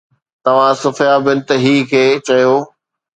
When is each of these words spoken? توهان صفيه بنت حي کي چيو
توهان 0.43 0.73
صفيه 0.83 1.13
بنت 1.25 1.49
حي 1.63 1.75
کي 1.91 2.03
چيو 2.27 2.53